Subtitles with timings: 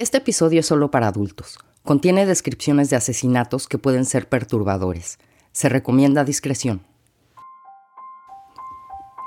[0.00, 1.58] Este episodio es solo para adultos.
[1.84, 5.18] Contiene descripciones de asesinatos que pueden ser perturbadores.
[5.52, 6.80] Se recomienda discreción.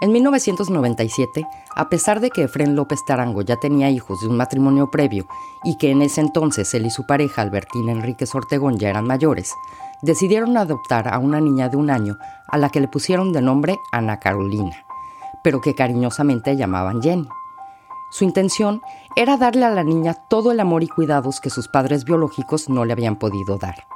[0.01, 4.89] En 1997, a pesar de que Efren López Tarango ya tenía hijos de un matrimonio
[4.89, 5.28] previo
[5.63, 9.53] y que en ese entonces él y su pareja Albertina Enríquez Ortegón ya eran mayores,
[10.01, 12.17] decidieron adoptar a una niña de un año
[12.47, 14.83] a la que le pusieron de nombre Ana Carolina,
[15.44, 17.27] pero que cariñosamente llamaban Jenny.
[18.13, 18.84] Su intención
[19.16, 22.85] era darle a la niña todo el amor y cuidados que sus padres biológicos no
[22.85, 23.88] le habían podido dar.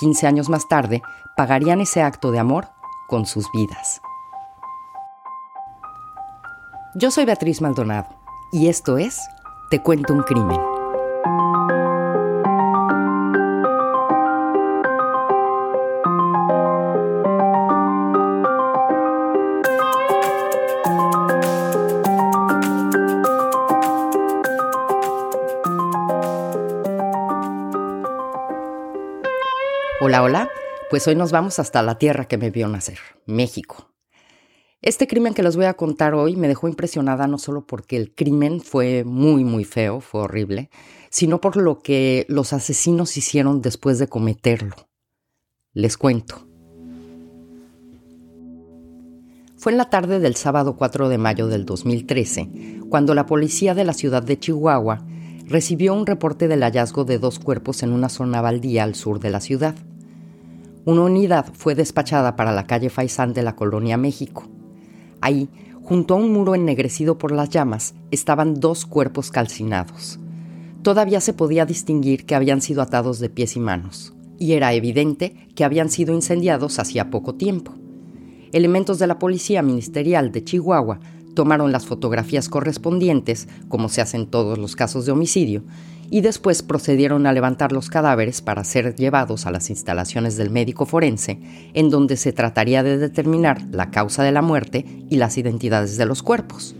[0.00, 1.00] 15 años más tarde,
[1.36, 2.70] pagarían ese acto de amor
[3.06, 4.00] con sus vidas.
[6.96, 8.08] Yo soy Beatriz Maldonado
[8.50, 9.20] y esto es
[9.70, 10.60] Te cuento un crimen.
[30.16, 30.50] Hola, hola.
[30.88, 33.92] Pues hoy nos vamos hasta la tierra que me vio nacer, México.
[34.80, 38.14] Este crimen que les voy a contar hoy me dejó impresionada no solo porque el
[38.14, 40.70] crimen fue muy, muy feo, fue horrible,
[41.10, 44.74] sino por lo que los asesinos hicieron después de cometerlo.
[45.74, 46.48] Les cuento.
[49.58, 53.84] Fue en la tarde del sábado 4 de mayo del 2013, cuando la policía de
[53.84, 55.04] la ciudad de Chihuahua
[55.44, 59.28] recibió un reporte del hallazgo de dos cuerpos en una zona baldía al sur de
[59.28, 59.74] la ciudad.
[60.86, 64.44] Una unidad fue despachada para la calle Faisán de la Colonia México.
[65.20, 65.48] Ahí,
[65.82, 70.20] junto a un muro ennegrecido por las llamas, estaban dos cuerpos calcinados.
[70.82, 75.48] Todavía se podía distinguir que habían sido atados de pies y manos, y era evidente
[75.56, 77.74] que habían sido incendiados hacía poco tiempo.
[78.52, 81.00] Elementos de la Policía Ministerial de Chihuahua
[81.34, 85.64] tomaron las fotografías correspondientes, como se hace en todos los casos de homicidio,
[86.10, 90.86] y después procedieron a levantar los cadáveres para ser llevados a las instalaciones del médico
[90.86, 91.38] forense,
[91.74, 96.06] en donde se trataría de determinar la causa de la muerte y las identidades de
[96.06, 96.74] los cuerpos.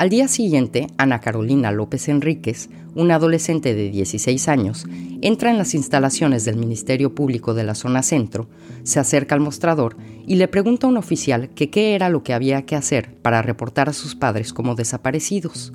[0.00, 4.86] Al día siguiente, Ana Carolina López Enríquez, una adolescente de 16 años,
[5.20, 8.48] entra en las instalaciones del Ministerio Público de la zona centro,
[8.82, 12.32] se acerca al mostrador y le pregunta a un oficial que qué era lo que
[12.32, 15.74] había que hacer para reportar a sus padres como desaparecidos.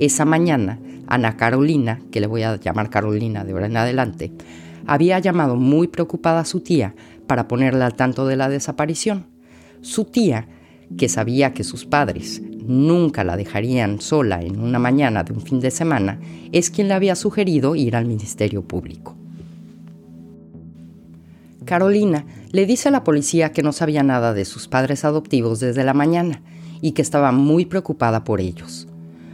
[0.00, 4.32] Esa mañana, Ana Carolina, que le voy a llamar Carolina de ahora en adelante,
[4.86, 6.94] había llamado muy preocupada a su tía
[7.26, 9.26] para ponerla al tanto de la desaparición.
[9.82, 10.48] Su tía,
[10.96, 15.60] que sabía que sus padres nunca la dejarían sola en una mañana de un fin
[15.60, 16.18] de semana,
[16.50, 19.14] es quien le había sugerido ir al Ministerio Público.
[21.66, 25.84] Carolina le dice a la policía que no sabía nada de sus padres adoptivos desde
[25.84, 26.40] la mañana
[26.80, 28.86] y que estaba muy preocupada por ellos.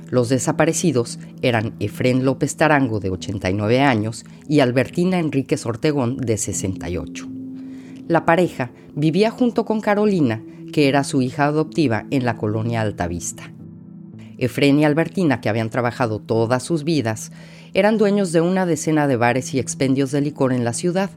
[0.09, 7.29] Los desaparecidos eran Efrén López Tarango, de 89 años, y Albertina Enríquez Ortegón, de 68.
[8.07, 13.53] La pareja vivía junto con Carolina, que era su hija adoptiva, en la colonia Altavista.
[14.39, 17.33] Efrén y Albertina, que habían trabajado todas sus vidas,
[17.75, 21.11] eran dueños de una decena de bares y expendios de licor en la ciudad,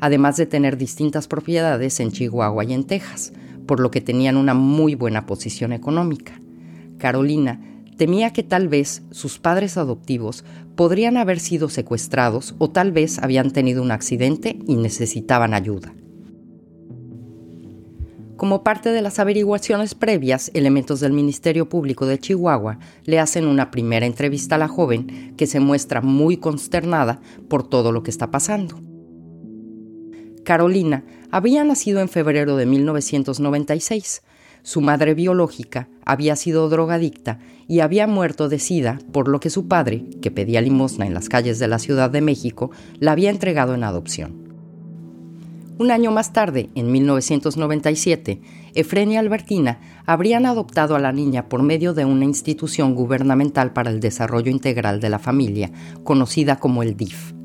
[0.00, 3.32] además de tener distintas propiedades en Chihuahua y en Texas,
[3.66, 6.40] por lo que tenían una muy buena posición económica.
[6.98, 7.60] Carolina
[8.00, 10.42] temía que tal vez sus padres adoptivos
[10.74, 15.92] podrían haber sido secuestrados o tal vez habían tenido un accidente y necesitaban ayuda.
[18.38, 23.70] Como parte de las averiguaciones previas, elementos del Ministerio Público de Chihuahua le hacen una
[23.70, 28.30] primera entrevista a la joven que se muestra muy consternada por todo lo que está
[28.30, 28.80] pasando.
[30.42, 34.22] Carolina había nacido en febrero de 1996,
[34.62, 37.38] su madre biológica había sido drogadicta
[37.68, 41.28] y había muerto de sida, por lo que su padre, que pedía limosna en las
[41.28, 44.50] calles de la Ciudad de México, la había entregado en adopción.
[45.78, 48.42] Un año más tarde, en 1997,
[48.74, 53.88] Efren y Albertina habrían adoptado a la niña por medio de una institución gubernamental para
[53.88, 55.70] el desarrollo integral de la familia,
[56.04, 57.39] conocida como el DIF.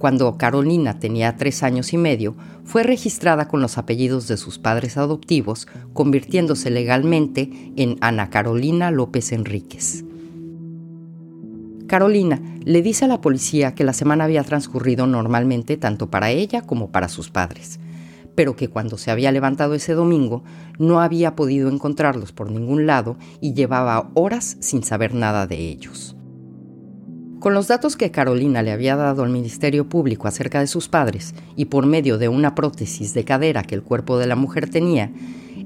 [0.00, 4.96] Cuando Carolina tenía tres años y medio, fue registrada con los apellidos de sus padres
[4.96, 10.02] adoptivos, convirtiéndose legalmente en Ana Carolina López Enríquez.
[11.86, 16.62] Carolina le dice a la policía que la semana había transcurrido normalmente tanto para ella
[16.62, 17.78] como para sus padres,
[18.34, 20.44] pero que cuando se había levantado ese domingo
[20.78, 26.16] no había podido encontrarlos por ningún lado y llevaba horas sin saber nada de ellos.
[27.40, 31.34] Con los datos que Carolina le había dado al Ministerio Público acerca de sus padres
[31.56, 35.10] y por medio de una prótesis de cadera que el cuerpo de la mujer tenía,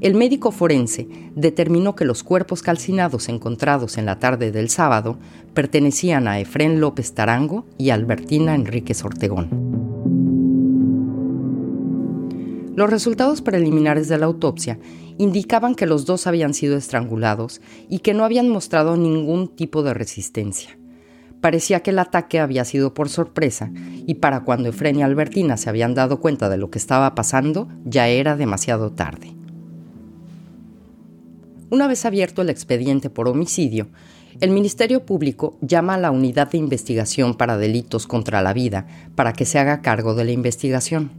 [0.00, 5.18] el médico forense determinó que los cuerpos calcinados encontrados en la tarde del sábado
[5.52, 9.48] pertenecían a Efrén López Tarango y Albertina Enríquez Ortegón.
[12.76, 14.78] Los resultados preliminares de la autopsia
[15.18, 19.92] indicaban que los dos habían sido estrangulados y que no habían mostrado ningún tipo de
[19.92, 20.78] resistencia.
[21.44, 23.70] Parecía que el ataque había sido por sorpresa
[24.06, 27.68] y para cuando Efren y Albertina se habían dado cuenta de lo que estaba pasando
[27.84, 29.34] ya era demasiado tarde.
[31.68, 33.88] Una vez abierto el expediente por homicidio,
[34.40, 39.34] el Ministerio Público llama a la Unidad de Investigación para Delitos contra la Vida para
[39.34, 41.10] que se haga cargo de la investigación.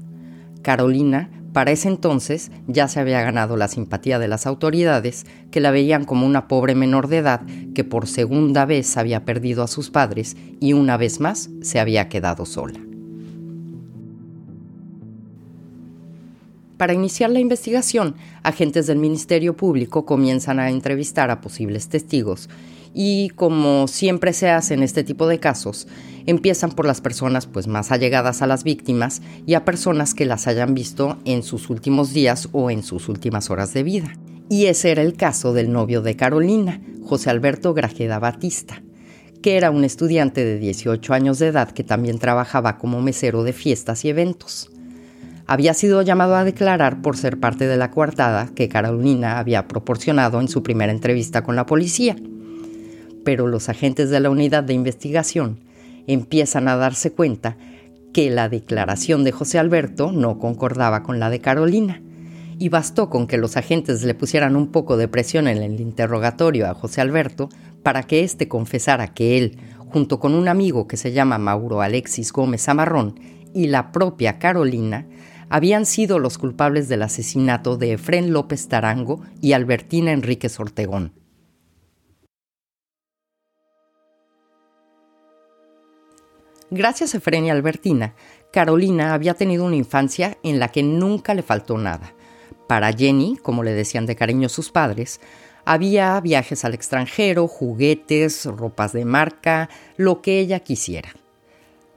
[0.64, 5.72] Carolina para ese entonces ya se había ganado la simpatía de las autoridades, que la
[5.72, 7.44] veían como una pobre menor de edad
[7.74, 12.10] que por segunda vez había perdido a sus padres y una vez más se había
[12.10, 12.82] quedado sola.
[16.76, 22.50] Para iniciar la investigación, agentes del Ministerio Público comienzan a entrevistar a posibles testigos
[22.96, 25.86] y como siempre se hace en este tipo de casos,
[26.26, 30.48] empiezan por las personas pues más allegadas a las víctimas y a personas que las
[30.48, 34.18] hayan visto en sus últimos días o en sus últimas horas de vida.
[34.50, 38.82] Y ese era el caso del novio de Carolina, José Alberto Grajeda Batista,
[39.42, 43.52] que era un estudiante de 18 años de edad que también trabajaba como mesero de
[43.52, 44.72] fiestas y eventos.
[45.48, 50.40] Había sido llamado a declarar por ser parte de la coartada que Carolina había proporcionado
[50.40, 52.16] en su primera entrevista con la policía
[53.26, 55.60] pero los agentes de la unidad de investigación
[56.08, 57.58] empiezan a darse cuenta
[58.14, 62.02] que la declaración de José Alberto no concordaba con la de Carolina.
[62.58, 66.70] Y bastó con que los agentes le pusieran un poco de presión en el interrogatorio
[66.70, 67.50] a José Alberto
[67.84, 69.58] para que éste confesara que él,
[69.90, 73.20] junto con un amigo que se llama Mauro Alexis Gómez Amarrón
[73.54, 75.06] y la propia Carolina,
[75.50, 81.25] habían sido los culpables del asesinato de Efrén López Tarango y Albertina Enríquez Ortegón.
[86.72, 88.16] Gracias a Efren y Albertina,
[88.52, 92.14] Carolina había tenido una infancia en la que nunca le faltó nada.
[92.68, 95.22] Para Jenny, como le decían de cariño sus padres,
[95.64, 101.10] había viajes al extranjero, juguetes, ropas de marca, lo que ella quisiera.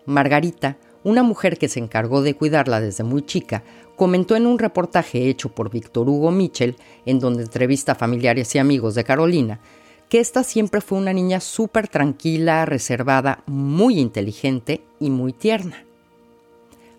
[0.05, 3.63] Margarita, una mujer que se encargó de cuidarla desde muy chica,
[3.97, 6.77] comentó en un reportaje hecho por Víctor Hugo Mitchell,
[7.07, 9.61] en donde entrevista a familiares y amigos de Carolina,
[10.09, 15.85] que esta siempre fue una niña súper tranquila, reservada, muy inteligente y muy tierna.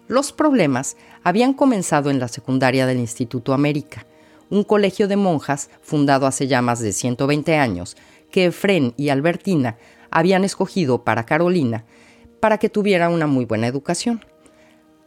[0.07, 4.05] Los problemas habían comenzado en la secundaria del Instituto América,
[4.49, 7.97] un colegio de monjas fundado hace ya más de 120 años,
[8.31, 9.77] que Efren y Albertina
[10.11, 11.85] habían escogido para Carolina
[12.39, 14.25] para que tuviera una muy buena educación.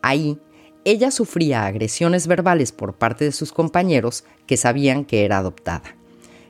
[0.02, 0.38] Ahí,
[0.84, 6.01] ella sufría agresiones verbales por parte de sus compañeros que sabían que era adoptada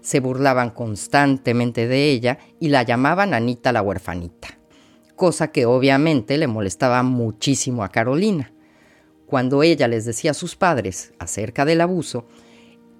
[0.03, 4.59] se burlaban constantemente de ella y la llamaban Anita la huerfanita,
[5.17, 8.53] cosa que obviamente le molestaba muchísimo a Carolina.
[9.27, 12.27] Cuando ella les decía a sus padres acerca del abuso,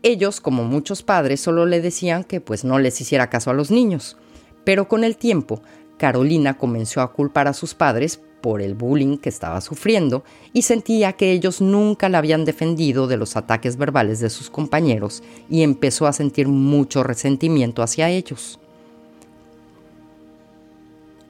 [0.03, 3.71] ellos, como muchos padres, solo le decían que pues no les hiciera caso a los
[3.71, 4.17] niños.
[4.65, 5.63] Pero con el tiempo,
[5.97, 11.15] Carolina comenzó a culpar a sus padres por el bullying que estaba sufriendo y sentía
[11.15, 16.07] que ellos nunca la habían defendido de los ataques verbales de sus compañeros y empezó
[16.07, 18.59] a sentir mucho resentimiento hacia ellos.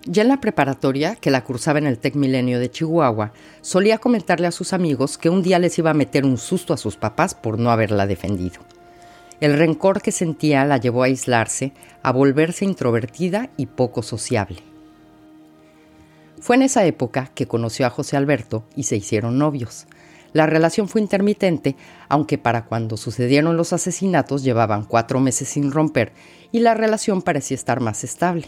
[0.05, 4.49] Ya en la preparatoria, que la cursaba en el Tec Milenio de Chihuahua, solía comentarle
[4.49, 7.37] a sus amigos que un día les iba a meter un susto a sus papás
[7.37, 8.61] por no haberla defendido.
[9.40, 14.72] El rencor que sentía la llevó a aislarse, a volverse introvertida y poco sociable.
[16.42, 19.87] Fue en esa época que conoció a José Alberto y se hicieron novios.
[20.32, 21.76] La relación fue intermitente,
[22.08, 26.12] aunque para cuando sucedieron los asesinatos llevaban cuatro meses sin romper
[26.50, 28.46] y la relación parecía estar más estable.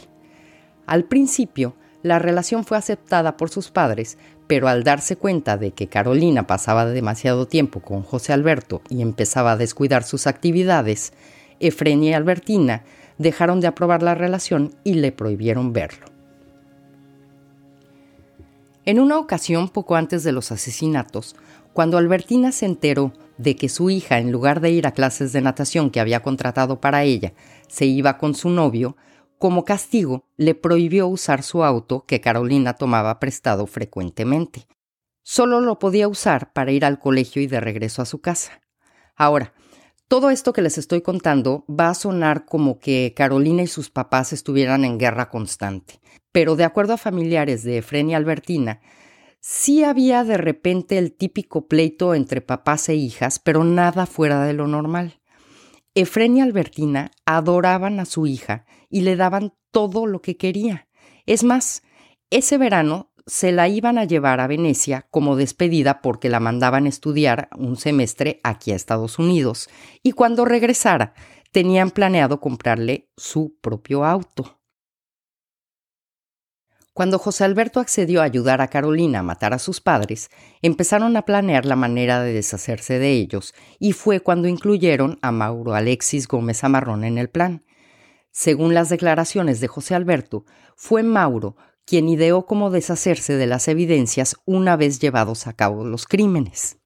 [0.87, 5.87] Al principio, la relación fue aceptada por sus padres, pero al darse cuenta de que
[5.87, 11.13] Carolina pasaba demasiado tiempo con José Alberto y empezaba a descuidar sus actividades,
[11.61, 12.83] Efrenia y Albertina
[13.19, 16.14] dejaron de aprobar la relación y le prohibieron verlo.
[18.87, 21.37] En una ocasión, poco antes de los asesinatos,
[21.73, 25.41] cuando Albertina se enteró de que su hija, en lugar de ir a clases de
[25.41, 27.33] natación que había contratado para ella,
[27.67, 28.97] se iba con su novio,
[29.39, 34.67] como castigo le prohibió usar su auto que Carolina tomaba prestado frecuentemente.
[35.23, 38.61] Solo lo podía usar para ir al colegio y de regreso a su casa.
[39.17, 39.55] Ahora,
[40.09, 44.35] todo esto que les estoy contando va a sonar como que Carolina y sus papás
[44.35, 46.01] estuvieran en guerra constante,
[46.35, 48.81] pero de acuerdo a familiares de Efren y Albertina,
[49.39, 54.53] sí había de repente el típico pleito entre papás e hijas, pero nada fuera de
[54.53, 55.21] lo normal.
[55.95, 60.89] Efren y Albertina adoraban a su hija y le daban todo lo que quería.
[61.25, 61.85] Es más,
[62.31, 67.49] ese verano se la iban a llevar a Venecia como despedida porque la mandaban estudiar
[67.57, 69.71] un semestre aquí a Estados Unidos
[70.03, 71.15] y cuando regresara
[71.53, 74.64] tenían planeado comprarle su propio auto.
[76.95, 80.31] Cuando José Alberto accedió a ayudar a Carolina a matar a sus padres,
[80.63, 85.75] empezaron a planear la manera de deshacerse de ellos, y fue cuando incluyeron a Mauro
[85.75, 87.65] Alexis Gómez Amarrón en el plan.
[88.31, 90.45] Según las declaraciones de José Alberto,
[90.77, 96.07] fue Mauro quien ideó cómo deshacerse de las evidencias una vez llevados a cabo los
[96.07, 96.79] crímenes.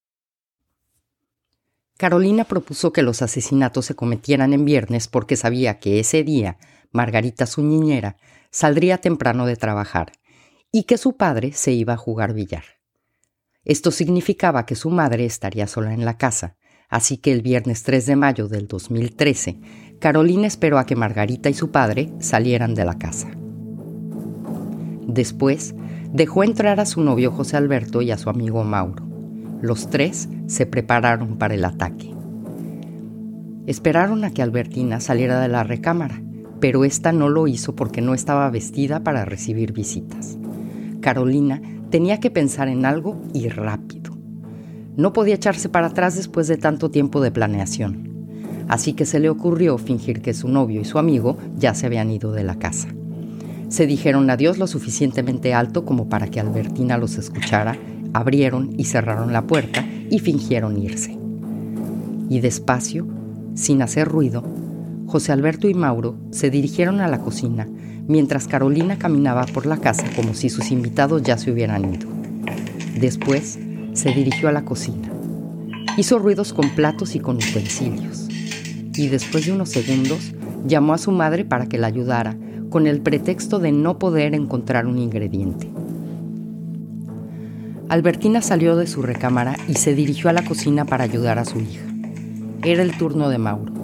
[1.98, 6.56] Carolina propuso que los asesinatos se cometieran en viernes porque sabía que ese día
[6.92, 8.16] Margarita, su niñera,
[8.50, 10.12] saldría temprano de trabajar
[10.73, 12.64] y que su padre se iba a jugar billar.
[13.64, 16.57] Esto significaba que su madre estaría sola en la casa,
[16.88, 19.61] así que el viernes 3 de mayo del 2013,
[20.00, 23.28] Carolina esperó a que Margarita y su padre salieran de la casa.
[25.07, 25.75] Después,
[26.12, 29.07] dejó entrar a su novio José Alberto y a su amigo Mauro.
[29.61, 32.14] Los tres se prepararon para el ataque.
[33.67, 36.23] Esperaron a que Albertina saliera de la recámara
[36.60, 40.38] pero esta no lo hizo porque no estaba vestida para recibir visitas.
[41.00, 44.12] Carolina tenía que pensar en algo y rápido.
[44.96, 48.08] No podía echarse para atrás después de tanto tiempo de planeación.
[48.68, 52.10] Así que se le ocurrió fingir que su novio y su amigo ya se habían
[52.10, 52.88] ido de la casa.
[53.68, 57.78] Se dijeron adiós lo suficientemente alto como para que Albertina los escuchara,
[58.12, 61.18] abrieron y cerraron la puerta y fingieron irse.
[62.28, 63.06] Y despacio,
[63.54, 64.42] sin hacer ruido,
[65.08, 67.66] José Alberto y Mauro se dirigieron a la cocina,
[68.06, 72.06] mientras Carolina caminaba por la casa como si sus invitados ya se hubieran ido.
[73.00, 73.58] Después
[73.94, 75.08] se dirigió a la cocina.
[75.96, 78.28] Hizo ruidos con platos y con utensilios.
[78.94, 80.34] Y después de unos segundos
[80.66, 82.36] llamó a su madre para que la ayudara,
[82.68, 85.70] con el pretexto de no poder encontrar un ingrediente.
[87.88, 91.60] Albertina salió de su recámara y se dirigió a la cocina para ayudar a su
[91.60, 91.86] hija.
[92.62, 93.77] Era el turno de Mauro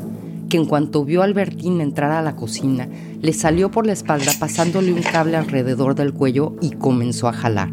[0.57, 2.89] en cuanto vio a Albertina entrar a la cocina,
[3.21, 7.71] le salió por la espalda pasándole un cable alrededor del cuello y comenzó a jalar.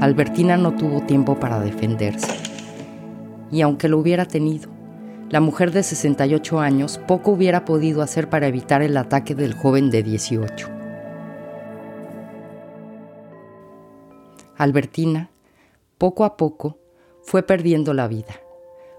[0.00, 2.32] Albertina no tuvo tiempo para defenderse.
[3.52, 4.68] Y aunque lo hubiera tenido,
[5.30, 9.90] la mujer de 68 años poco hubiera podido hacer para evitar el ataque del joven
[9.90, 10.68] de 18.
[14.56, 15.30] Albertina,
[15.98, 16.78] poco a poco,
[17.22, 18.34] fue perdiendo la vida.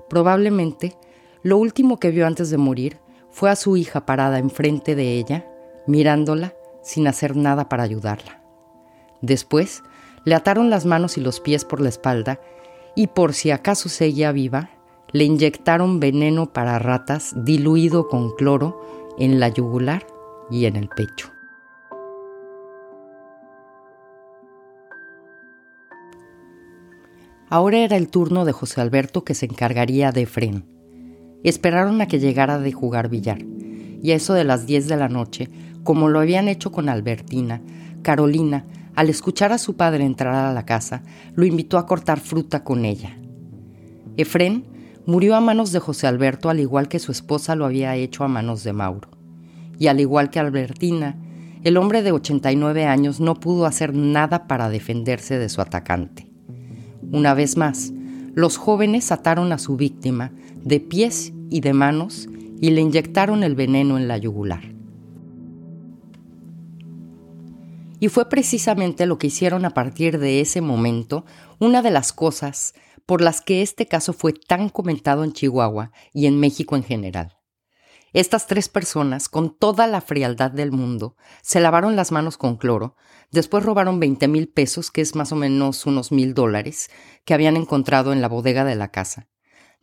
[0.09, 0.95] Probablemente
[1.43, 5.45] lo último que vio antes de morir fue a su hija parada enfrente de ella,
[5.87, 8.41] mirándola sin hacer nada para ayudarla.
[9.21, 9.83] Después,
[10.25, 12.39] le ataron las manos y los pies por la espalda
[12.95, 14.69] y por si acaso seguía viva,
[15.11, 20.05] le inyectaron veneno para ratas diluido con cloro en la yugular
[20.49, 21.29] y en el pecho.
[27.49, 30.82] Ahora era el turno de José Alberto que se encargaría de Efren.
[31.43, 33.43] Esperaron a que llegara de jugar billar,
[34.01, 35.49] y a eso de las 10 de la noche,
[35.83, 37.61] como lo habían hecho con Albertina,
[38.01, 41.03] Carolina, al escuchar a su padre entrar a la casa,
[41.35, 43.17] lo invitó a cortar fruta con ella.
[44.17, 44.65] Efrén
[45.05, 48.27] murió a manos de José Alberto al igual que su esposa lo había hecho a
[48.27, 49.09] manos de Mauro.
[49.79, 51.17] Y al igual que Albertina,
[51.63, 56.29] el hombre de 89 años no pudo hacer nada para defenderse de su atacante.
[57.11, 57.91] Una vez más,
[58.35, 60.31] los jóvenes ataron a su víctima
[60.63, 62.27] de pies y de manos
[62.59, 64.73] y le inyectaron el veneno en la yugular.
[67.99, 71.25] Y fue precisamente lo que hicieron a partir de ese momento
[71.59, 72.73] una de las cosas
[73.05, 77.37] por las que este caso fue tan comentado en Chihuahua y en México en general.
[78.13, 82.95] Estas tres personas, con toda la frialdad del mundo, se lavaron las manos con cloro,
[83.31, 86.91] después robaron 20 mil pesos, que es más o menos unos mil dólares,
[87.25, 89.29] que habían encontrado en la bodega de la casa,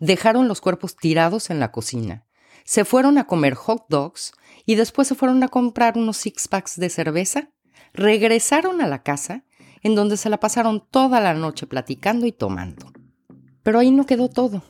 [0.00, 2.26] dejaron los cuerpos tirados en la cocina,
[2.64, 4.32] se fueron a comer hot dogs
[4.66, 7.50] y después se fueron a comprar unos six packs de cerveza,
[7.92, 9.44] regresaron a la casa,
[9.82, 12.92] en donde se la pasaron toda la noche platicando y tomando.
[13.62, 14.62] Pero ahí no quedó todo.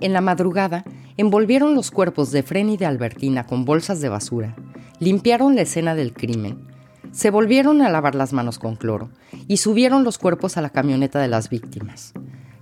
[0.00, 0.84] En la madrugada,
[1.16, 4.56] envolvieron los cuerpos de Fren y de Albertina con bolsas de basura,
[4.98, 6.68] limpiaron la escena del crimen,
[7.12, 9.10] se volvieron a lavar las manos con cloro
[9.46, 12.12] y subieron los cuerpos a la camioneta de las víctimas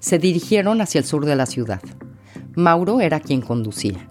[0.02, 1.80] se dirigieron hacia el sur de la ciudad.
[2.56, 4.10] Mauro era quien conducía.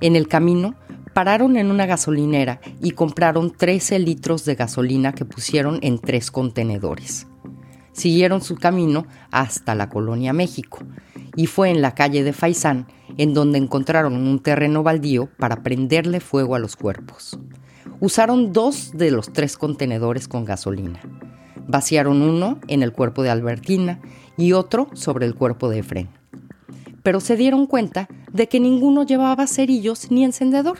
[0.00, 0.74] En el camino,
[1.12, 7.26] pararon en una gasolinera y compraron 13 litros de gasolina que pusieron en tres contenedores.
[7.92, 10.78] siguieron su camino hasta la colonia México,
[11.36, 12.86] y fue en la calle de Faisán
[13.18, 17.38] en donde encontraron un terreno baldío para prenderle fuego a los cuerpos.
[18.00, 21.00] Usaron dos de los tres contenedores con gasolina.
[21.66, 24.00] Vaciaron uno en el cuerpo de Albertina
[24.40, 26.08] y otro sobre el cuerpo de Efren.
[27.02, 30.78] Pero se dieron cuenta de que ninguno llevaba cerillos ni encendedor.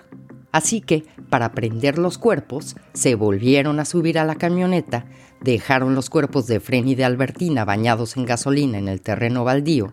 [0.53, 5.07] Así que, para prender los cuerpos, se volvieron a subir a la camioneta,
[5.41, 9.93] dejaron los cuerpos de Efren y de Albertina bañados en gasolina en el terreno baldío,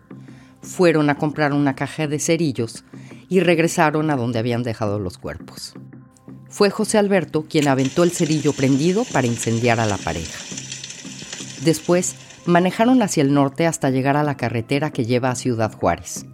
[0.60, 2.84] fueron a comprar una caja de cerillos
[3.28, 5.74] y regresaron a donde habían dejado los cuerpos.
[6.48, 10.38] Fue José Alberto quien aventó el cerillo prendido para incendiar a la pareja.
[11.62, 12.16] Después,
[12.48, 16.26] manejaron hacia el norte hasta llegar a la carretera que lleva a Ciudad Juárez.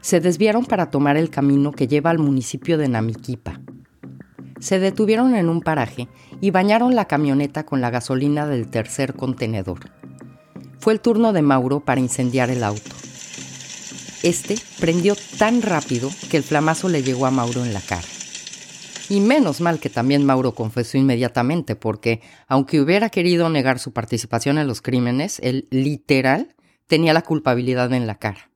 [0.00, 3.60] Se desviaron para tomar el camino que lleva al municipio de Namiquipa.
[4.60, 6.08] Se detuvieron en un paraje
[6.40, 9.80] y bañaron la camioneta con la gasolina del tercer contenedor.
[10.78, 12.94] Fue el turno de Mauro para incendiar el auto.
[14.22, 18.06] Este prendió tan rápido que el flamazo le llegó a Mauro en la cara.
[19.08, 24.58] Y menos mal que también Mauro confesó inmediatamente, porque aunque hubiera querido negar su participación
[24.58, 26.54] en los crímenes, él literal
[26.86, 28.50] tenía la culpabilidad en la cara.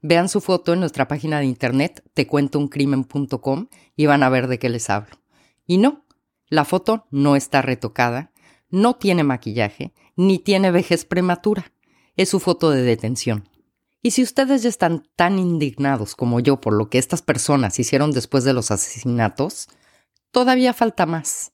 [0.00, 3.66] Vean su foto en nuestra página de internet tecuentouncrimen.com
[3.96, 5.20] y van a ver de qué les hablo.
[5.66, 6.04] Y no,
[6.48, 8.32] la foto no está retocada,
[8.70, 11.72] no tiene maquillaje, ni tiene vejez prematura.
[12.16, 13.48] Es su foto de detención.
[14.02, 18.12] Y si ustedes ya están tan indignados como yo por lo que estas personas hicieron
[18.12, 19.68] después de los asesinatos,
[20.30, 21.52] todavía falta más.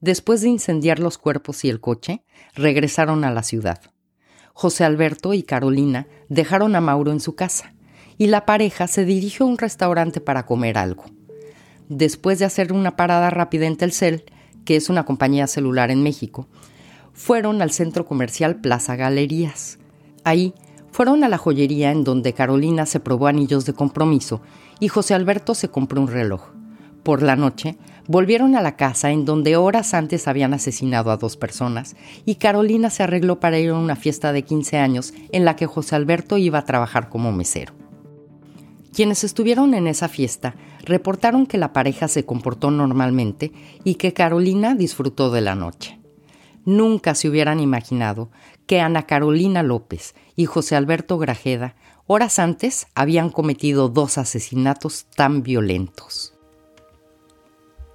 [0.00, 3.80] Después de incendiar los cuerpos y el coche, regresaron a la ciudad.
[4.52, 7.74] José Alberto y Carolina dejaron a Mauro en su casa
[8.18, 11.04] y la pareja se dirigió a un restaurante para comer algo.
[11.88, 14.24] Después de hacer una parada rápida en Telcel,
[14.64, 16.48] que es una compañía celular en México,
[17.12, 19.78] fueron al centro comercial Plaza Galerías.
[20.24, 20.54] Ahí
[20.90, 24.42] fueron a la joyería en donde Carolina se probó anillos de compromiso
[24.80, 26.61] y José Alberto se compró un reloj.
[27.02, 31.36] Por la noche, volvieron a la casa en donde horas antes habían asesinado a dos
[31.36, 35.56] personas y Carolina se arregló para ir a una fiesta de 15 años en la
[35.56, 37.74] que José Alberto iba a trabajar como mesero.
[38.92, 43.52] Quienes estuvieron en esa fiesta reportaron que la pareja se comportó normalmente
[43.84, 45.98] y que Carolina disfrutó de la noche.
[46.64, 48.30] Nunca se hubieran imaginado
[48.66, 51.74] que Ana Carolina López y José Alberto Grajeda
[52.06, 56.31] horas antes habían cometido dos asesinatos tan violentos.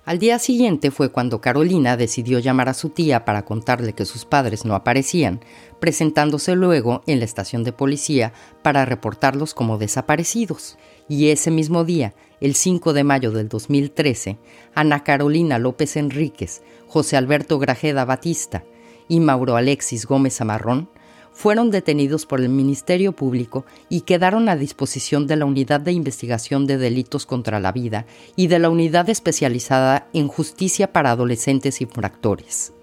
[0.07, 4.23] Al día siguiente fue cuando Carolina decidió llamar a su tía para contarle que sus
[4.23, 5.41] padres no aparecían,
[5.81, 10.77] presentándose luego en la estación de policía para reportarlos como desaparecidos.
[11.09, 14.37] Y ese mismo día, el 5 de mayo del 2013,
[14.73, 18.63] Ana Carolina López Enríquez, José Alberto Grajeda Batista
[19.09, 20.89] y Mauro Alexis Gómez Amarrón
[21.37, 26.65] fueron detenidos por el Ministerio Público y quedaron a disposición de la Unidad de Investigación
[26.65, 32.73] de Delitos contra la Vida y de la Unidad Especializada en Justicia para Adolescentes Infractores.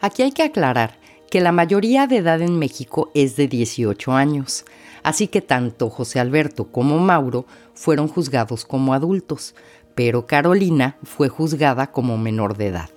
[0.00, 0.98] Aquí hay que aclarar
[1.30, 4.64] que la mayoría de edad en México es de 18 años,
[5.04, 9.54] así que tanto José Alberto como Mauro fueron juzgados como adultos,
[9.94, 12.90] pero Carolina fue juzgada como menor de edad.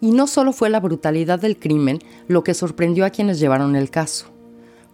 [0.00, 3.90] Y no solo fue la brutalidad del crimen lo que sorprendió a quienes llevaron el
[3.90, 4.26] caso,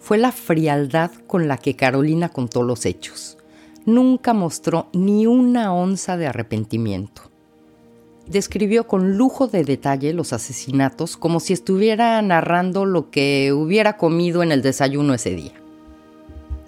[0.03, 3.39] fue la frialdad con la que Carolina contó los hechos.
[3.87, 7.23] Nunca mostró ni una onza de arrepentimiento.
[8.27, 14.43] Describió con lujo de detalle los asesinatos como si estuviera narrando lo que hubiera comido
[14.43, 15.53] en el desayuno ese día.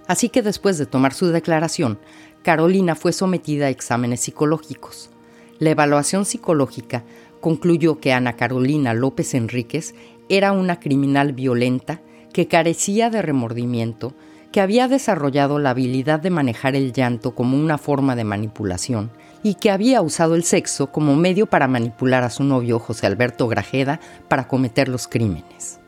[0.07, 1.99] Así que después de tomar su declaración,
[2.43, 5.11] Carolina fue sometida a exámenes psicológicos.
[5.59, 7.05] La evaluación psicológica
[7.45, 9.95] concluyó que Ana Carolina López Enríquez
[10.31, 12.01] era una criminal violenta
[12.33, 14.15] que carecía de remordimiento,
[14.51, 19.11] que había desarrollado la habilidad de manejar el llanto como una forma de manipulación
[19.43, 23.47] y que había usado el sexo como medio para manipular a su novio José Alberto
[23.47, 25.81] Grajeda para cometer los crímenes.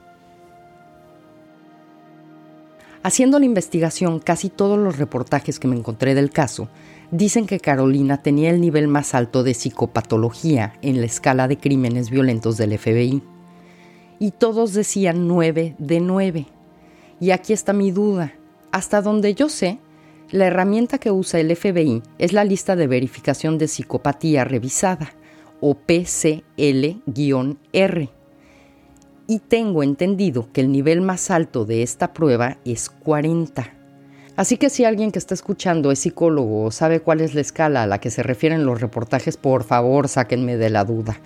[3.02, 6.68] Haciendo la investigación, casi todos los reportajes que me encontré del caso
[7.10, 12.10] dicen que Carolina tenía el nivel más alto de psicopatología en la escala de crímenes
[12.10, 13.22] violentos del FBI.
[14.18, 16.46] Y todos decían 9 de 9.
[17.20, 18.34] Y aquí está mi duda.
[18.72, 19.78] Hasta donde yo sé,
[20.30, 25.12] la herramienta que usa el FBI es la lista de verificación de psicopatía revisada,
[25.60, 26.98] o PCL-R.
[29.28, 33.75] Y tengo entendido que el nivel más alto de esta prueba es 40.
[34.36, 37.82] Así que si alguien que está escuchando es psicólogo o sabe cuál es la escala
[37.82, 41.18] a la que se refieren los reportajes, por favor sáquenme de la duda.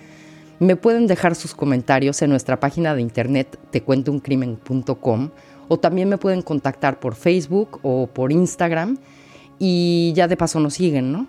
[0.59, 5.29] Me pueden dejar sus comentarios en nuestra página de internet tecuentouncrimen.com
[5.67, 8.97] o también me pueden contactar por Facebook o por Instagram
[9.59, 11.27] y ya de paso nos siguen, ¿no?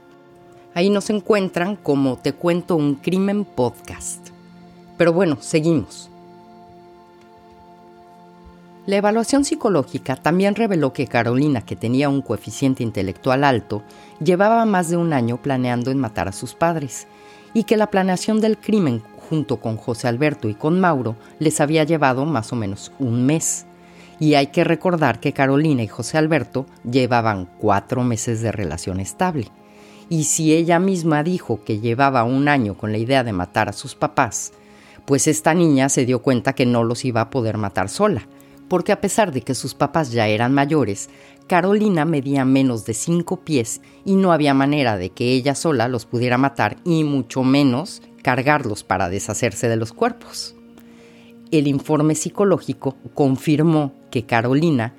[0.75, 4.29] Ahí nos encuentran como Te Cuento un Crimen Podcast.
[4.97, 6.12] Pero bueno, seguimos.
[8.85, 13.85] La evaluación psicológica también reveló que Carolina, que tenía un coeficiente intelectual alto,
[14.19, 17.07] llevaba más de un año planeando en matar a sus padres
[17.55, 21.85] y que la planeación del crimen junto con José Alberto y con Mauro les había
[21.85, 23.67] llevado más o menos un mes.
[24.19, 29.47] Y hay que recordar que Carolina y José Alberto llevaban cuatro meses de relación estable.
[30.09, 33.73] Y si ella misma dijo que llevaba un año con la idea de matar a
[33.73, 34.53] sus papás,
[35.05, 38.27] pues esta niña se dio cuenta que no los iba a poder matar sola,
[38.69, 41.11] porque a pesar de que sus papás ya eran mayores,
[41.47, 46.07] Carolina medía menos de cinco pies y no había manera de que ella sola los
[46.07, 50.55] pudiera matar y mucho menos cargarlos para deshacerse de los cuerpos.
[51.51, 54.95] El informe psicológico confirmó que Carolina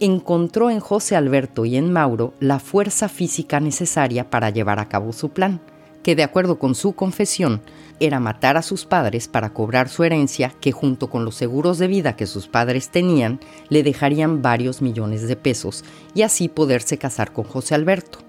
[0.00, 5.12] encontró en José Alberto y en Mauro la fuerza física necesaria para llevar a cabo
[5.12, 5.60] su plan,
[6.02, 7.60] que de acuerdo con su confesión
[8.00, 11.88] era matar a sus padres para cobrar su herencia que junto con los seguros de
[11.88, 15.84] vida que sus padres tenían le dejarían varios millones de pesos
[16.14, 18.20] y así poderse casar con José Alberto.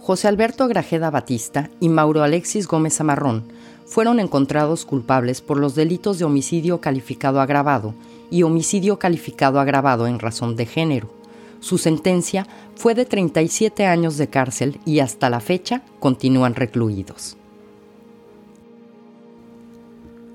[0.00, 3.44] José Alberto Grajeda Batista y Mauro Alexis Gómez Amarrón
[3.86, 7.94] fueron encontrados culpables por los delitos de homicidio calificado agravado
[8.30, 11.15] y homicidio calificado agravado en razón de género.
[11.60, 17.36] Su sentencia fue de 37 años de cárcel y hasta la fecha continúan recluidos.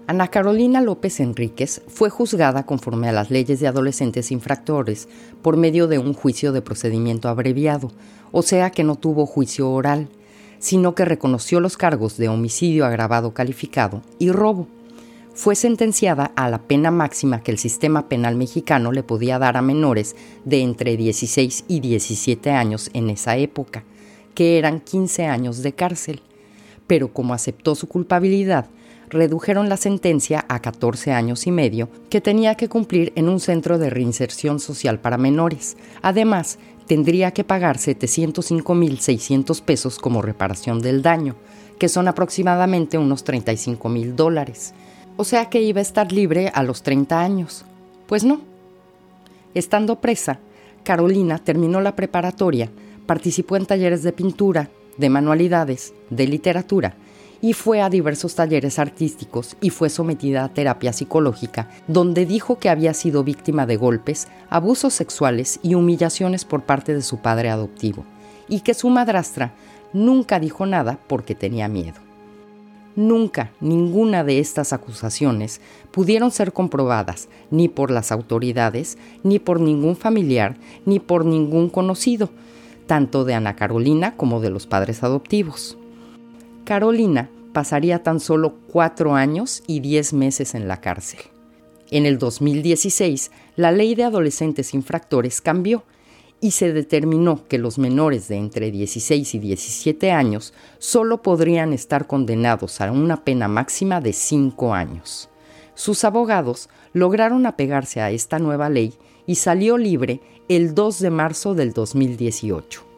[0.08, 5.08] Ana Carolina López Enríquez fue juzgada conforme a las leyes de adolescentes infractores
[5.42, 7.92] por medio de un juicio de procedimiento abreviado,
[8.34, 10.10] o sea que no tuvo juicio oral,
[10.60, 14.68] sino que reconoció los cargos de homicidio agravado calificado y robo.
[15.34, 19.62] Fue sentenciada a la pena máxima que el sistema penal mexicano le podía dar a
[19.62, 23.86] menores de entre 16 y 17 años en esa época,
[24.36, 26.22] que eran 15 años de cárcel.
[26.86, 28.68] Pero como aceptó su culpabilidad,
[29.10, 33.78] redujeron la sentencia a 14 años y medio que tenía que cumplir en un centro
[33.78, 35.78] de reinserción social para menores.
[36.02, 41.38] Además, tendría que pagar 705.600 pesos como reparación del daño,
[41.80, 44.74] que son aproximadamente unos 35 mil dólares.
[45.22, 47.64] O sea que iba a estar libre a los 30 años.
[48.08, 48.42] Pues no.
[49.54, 50.40] Estando presa,
[50.84, 52.72] Carolina terminó la preparatoria,
[53.06, 56.96] participó en talleres de pintura, de manualidades, de literatura
[57.40, 62.70] y fue a diversos talleres artísticos y fue sometida a terapia psicológica, donde dijo que
[62.70, 68.06] había sido víctima de golpes, abusos sexuales y humillaciones por parte de su padre adoptivo,
[68.48, 69.54] y que su madrastra
[69.94, 72.11] nunca dijo nada porque tenía miedo.
[72.96, 79.96] Nunca ninguna de estas acusaciones pudieron ser comprobadas ni por las autoridades, ni por ningún
[79.96, 82.30] familiar, ni por ningún conocido,
[82.88, 85.78] tanto de Ana Carolina como de los padres adoptivos.
[86.66, 91.20] Carolina pasaría tan solo cuatro años y diez meses en la cárcel.
[91.90, 95.84] En el 2016, la ley de adolescentes infractores cambió
[96.42, 102.08] y se determinó que los menores de entre 16 y 17 años solo podrían estar
[102.08, 105.30] condenados a una pena máxima de cinco años.
[105.76, 108.94] Sus abogados lograron apegarse a esta nueva ley
[109.26, 112.92] y salió libre el 2 de marzo del 2018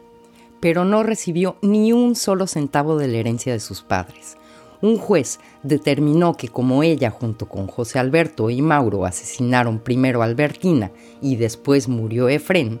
[0.64, 4.38] pero no recibió ni un solo centavo de la herencia de sus padres.
[4.80, 10.24] Un juez determinó que como ella junto con José Alberto y Mauro asesinaron primero a
[10.24, 12.80] Albertina y después murió Efrén,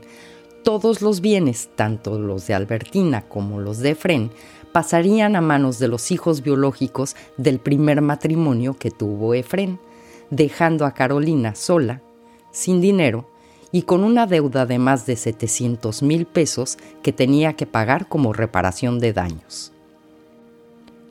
[0.64, 4.30] todos los bienes, tanto los de Albertina como los de Efrén,
[4.72, 9.78] pasarían a manos de los hijos biológicos del primer matrimonio que tuvo Efrén,
[10.30, 12.02] dejando a Carolina sola,
[12.50, 13.28] sin dinero
[13.70, 18.32] y con una deuda de más de 700 mil pesos que tenía que pagar como
[18.32, 19.72] reparación de daños.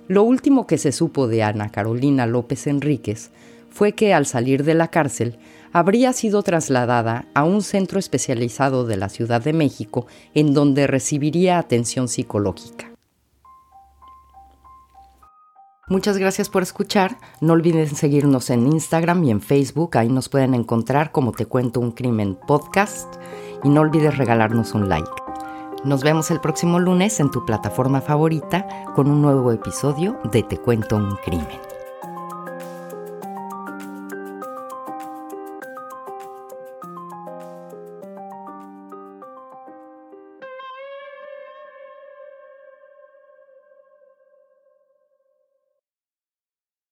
[0.07, 3.31] Lo último que se supo de Ana Carolina López Enríquez
[3.69, 5.37] fue que al salir de la cárcel
[5.73, 11.57] habría sido trasladada a un centro especializado de la Ciudad de México en donde recibiría
[11.57, 12.93] atención psicológica.
[15.89, 17.17] Muchas gracias por escuchar.
[17.41, 19.97] No olviden seguirnos en Instagram y en Facebook.
[19.97, 23.15] Ahí nos pueden encontrar como Te Cuento un Crimen Podcast.
[23.63, 25.12] Y no olvides regalarnos un like.
[25.83, 30.57] Nos vemos el próximo lunes en tu plataforma favorita con un nuevo episodio de Te
[30.57, 31.72] Cuento un Crimen.